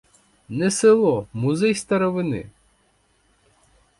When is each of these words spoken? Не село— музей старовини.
Не 0.49 0.71
село— 0.71 1.27
музей 1.33 1.75
старовини. 1.75 2.45